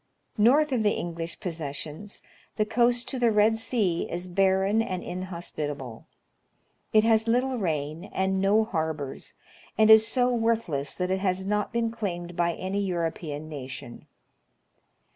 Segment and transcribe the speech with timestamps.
[0.39, 2.23] North of the English possessions,
[2.55, 6.07] the coast to the Red Sea is barren and inhospitable:
[6.91, 9.35] it has little rain and no harbors,
[9.77, 14.07] and is so worthless that it has not been claimed by any European na tion.